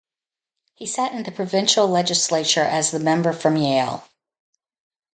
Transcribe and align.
He 0.73 0.87
sat 0.87 1.11
in 1.11 1.21
the 1.21 1.31
provincial 1.31 1.87
legislature 1.87 2.63
as 2.63 2.89
the 2.89 2.97
member 2.97 3.33
from 3.33 3.55
Yale. 3.55 4.03